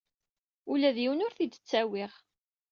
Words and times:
Ula 0.71 0.89
d 0.95 0.97
yiwen 1.01 1.23
ur 1.25 1.33
t-id-ttawyeɣ. 1.33 2.11